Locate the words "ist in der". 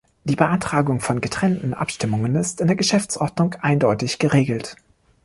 2.35-2.75